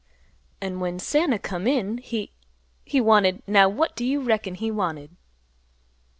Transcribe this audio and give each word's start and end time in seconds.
"An' 0.61 0.79
when 0.79 0.97
Santa 0.97 1.37
come 1.37 1.67
in, 1.67 1.99
he—he 1.99 2.99
wanted—Now 2.99 3.69
what 3.69 3.95
d' 3.95 4.01
you 4.01 4.19
reckon 4.23 4.55
he 4.55 4.71
wanted? 4.71 5.15